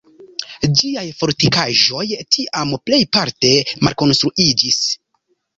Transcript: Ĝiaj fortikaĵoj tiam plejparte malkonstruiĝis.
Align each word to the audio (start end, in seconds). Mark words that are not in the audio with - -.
Ĝiaj 0.79 1.03
fortikaĵoj 1.19 2.05
tiam 2.37 2.73
plejparte 2.89 3.53
malkonstruiĝis. 3.89 4.85